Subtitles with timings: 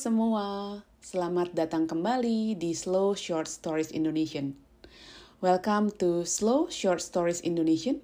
[0.00, 4.56] semua, selamat datang kembali di Slow Short Stories Indonesian.
[5.44, 8.00] Welcome to Slow Short Stories Indonesian,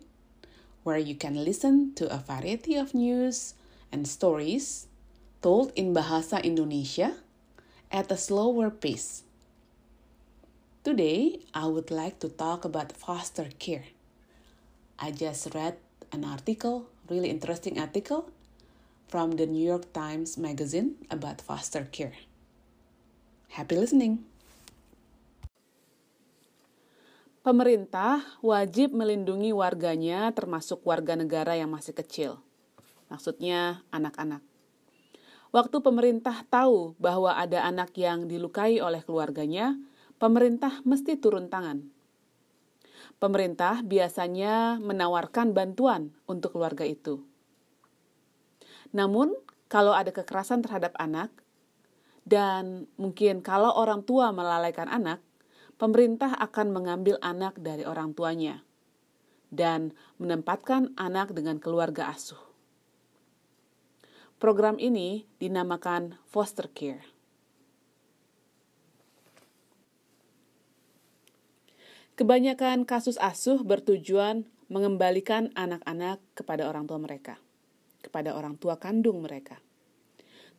[0.85, 3.57] where you can listen to a variety of news
[3.89, 4.93] and stories
[5.41, 7.17] told in Bahasa Indonesia
[7.89, 9.25] at a slower pace.
[10.85, 13.89] Today, I would like to talk about foster care.
[15.01, 15.81] I just read
[16.13, 18.29] an article, really interesting article
[19.07, 22.19] from the New York Times Magazine about foster care.
[23.55, 24.27] Happy listening!
[27.47, 32.43] Pemerintah wajib melindungi warganya termasuk warga negara yang masih kecil.
[33.07, 34.43] Maksudnya anak-anak.
[35.55, 39.79] Waktu pemerintah tahu bahwa ada anak yang dilukai oleh keluarganya,
[40.19, 41.87] pemerintah mesti turun tangan.
[43.23, 47.23] Pemerintah biasanya menawarkan bantuan untuk keluarga itu
[48.95, 49.35] namun,
[49.67, 51.31] kalau ada kekerasan terhadap anak,
[52.27, 55.23] dan mungkin kalau orang tua melalaikan anak,
[55.79, 58.67] pemerintah akan mengambil anak dari orang tuanya
[59.55, 62.43] dan menempatkan anak dengan keluarga asuh.
[64.43, 67.07] Program ini dinamakan foster care.
[72.19, 77.46] Kebanyakan kasus asuh bertujuan mengembalikan anak-anak kepada orang tua mereka
[78.07, 79.59] kepada orang tua kandung mereka.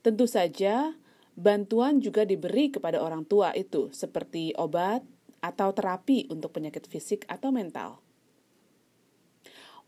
[0.04, 0.92] Tentu saja,
[1.32, 5.00] bantuan juga diberi kepada orang tua itu, seperti obat
[5.40, 8.04] atau terapi untuk penyakit fisik atau mental.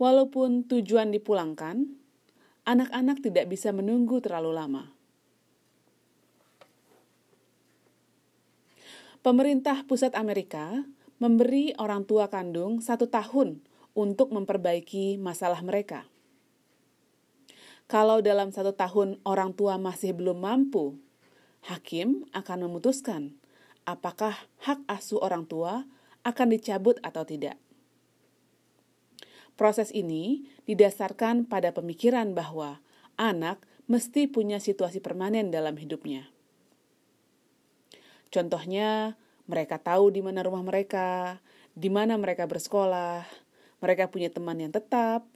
[0.00, 1.84] Walaupun tujuan dipulangkan,
[2.64, 4.84] anak-anak tidak bisa menunggu terlalu lama.
[9.20, 10.88] Pemerintah pusat Amerika
[11.20, 13.60] memberi orang tua kandung satu tahun
[13.92, 16.08] untuk memperbaiki masalah mereka.
[17.90, 20.94] Kalau dalam satu tahun orang tua masih belum mampu,
[21.66, 23.34] hakim akan memutuskan
[23.82, 25.82] apakah hak asuh orang tua
[26.22, 27.58] akan dicabut atau tidak.
[29.58, 32.78] Proses ini didasarkan pada pemikiran bahwa
[33.18, 33.58] anak
[33.90, 36.30] mesti punya situasi permanen dalam hidupnya.
[38.30, 39.18] Contohnya,
[39.50, 41.42] mereka tahu di mana rumah mereka,
[41.74, 43.26] di mana mereka bersekolah,
[43.82, 45.26] mereka punya teman yang tetap,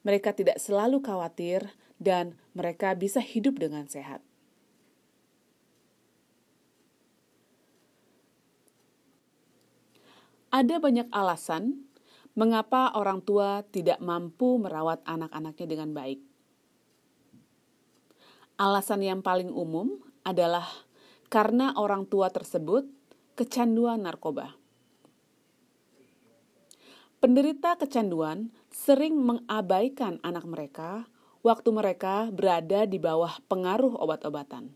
[0.00, 1.68] mereka tidak selalu khawatir
[2.00, 4.24] dan mereka bisa hidup dengan sehat.
[10.50, 11.86] Ada banyak alasan
[12.34, 16.18] mengapa orang tua tidak mampu merawat anak-anaknya dengan baik.
[18.58, 20.66] Alasan yang paling umum adalah
[21.30, 22.82] karena orang tua tersebut
[23.38, 24.58] kecanduan narkoba.
[27.22, 31.06] Penderita kecanduan sering mengabaikan anak mereka
[31.40, 34.72] waktu mereka berada di bawah pengaruh obat-obatan.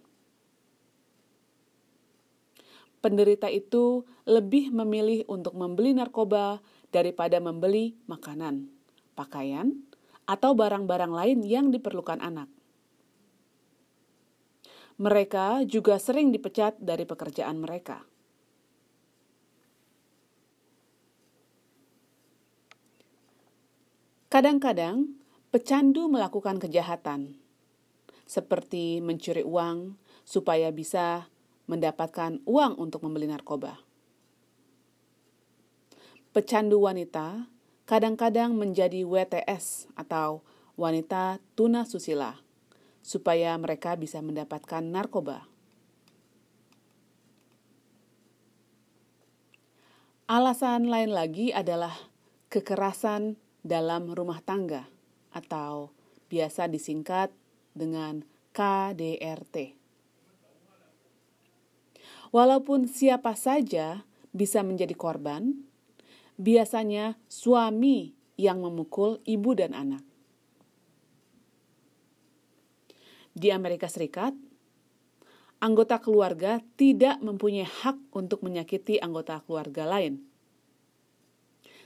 [3.04, 8.72] Penderita itu lebih memilih untuk membeli narkoba daripada membeli makanan,
[9.12, 9.76] pakaian,
[10.24, 12.48] atau barang-barang lain yang diperlukan anak.
[14.96, 18.00] Mereka juga sering dipecat dari pekerjaan mereka.
[24.32, 25.23] Kadang-kadang
[25.54, 27.38] Pecandu melakukan kejahatan,
[28.26, 29.94] seperti mencuri uang
[30.26, 31.30] supaya bisa
[31.70, 33.78] mendapatkan uang untuk membeli narkoba.
[36.34, 37.46] Pecandu wanita
[37.86, 40.42] kadang-kadang menjadi WTS atau
[40.74, 42.34] wanita tuna susila,
[42.98, 45.46] supaya mereka bisa mendapatkan narkoba.
[50.26, 51.94] Alasan lain lagi adalah
[52.50, 54.90] kekerasan dalam rumah tangga
[55.34, 55.90] atau
[56.30, 57.34] biasa disingkat
[57.74, 58.22] dengan
[58.54, 59.74] KDRT.
[62.30, 65.54] Walaupun siapa saja bisa menjadi korban,
[66.38, 70.02] biasanya suami yang memukul ibu dan anak.
[73.34, 74.34] Di Amerika Serikat,
[75.58, 80.22] anggota keluarga tidak mempunyai hak untuk menyakiti anggota keluarga lain.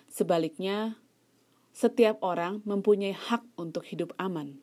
[0.08, 0.96] Sebaliknya,
[1.78, 4.58] setiap orang mempunyai hak untuk hidup aman.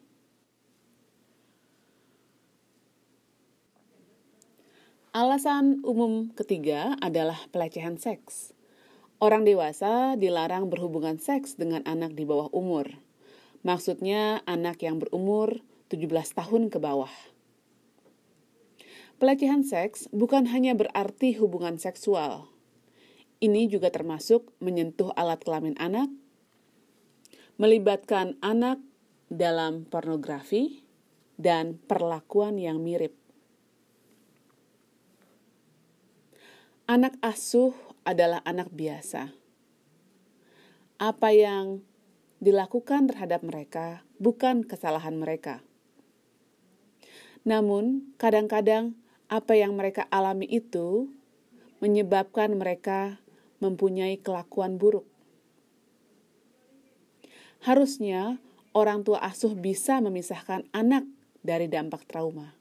[5.15, 8.51] Alasan umum ketiga adalah pelecehan seks.
[9.23, 13.00] Orang dewasa dilarang berhubungan seks dengan anak di bawah umur.
[13.63, 17.15] Maksudnya anak yang berumur 17 tahun ke bawah.
[19.23, 22.51] Pelecehan seks bukan hanya berarti hubungan seksual.
[23.39, 26.12] Ini juga termasuk menyentuh alat kelamin anak,
[27.56, 28.84] melibatkan anak
[29.31, 30.84] dalam pornografi
[31.40, 33.16] dan perlakuan yang mirip.
[36.86, 37.74] Anak asuh
[38.06, 39.34] adalah anak biasa.
[41.02, 41.81] Apa yang
[42.44, 45.66] dilakukan terhadap mereka bukan kesalahan mereka.
[47.42, 48.94] Namun, kadang-kadang
[49.25, 51.10] apa yang mereka alami itu
[51.81, 53.18] menyebabkan mereka
[53.62, 55.14] mempunyai kelakuan buruk.
[57.65, 58.38] Harusnya
[58.77, 61.01] orang tua asuh bisa memisahkan anak
[61.41, 62.53] dari dampak trauma.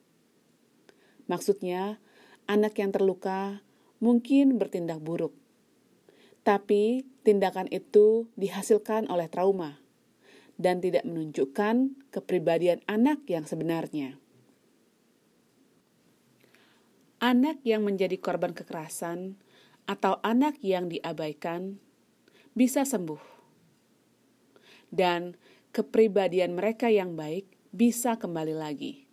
[1.29, 2.01] Maksudnya,
[2.49, 3.61] anak yang terluka
[4.01, 5.37] mungkin bertindak buruk.
[6.41, 9.81] Tapi tindakan itu dihasilkan oleh trauma
[10.57, 14.17] dan tidak menunjukkan kepribadian anak yang sebenarnya.
[17.21, 19.41] Anak yang menjadi korban kekerasan
[19.85, 21.81] atau anak yang diabaikan
[22.53, 23.44] bisa sembuh,
[24.95, 25.35] dan
[25.75, 29.05] kepribadian mereka yang baik bisa kembali lagi.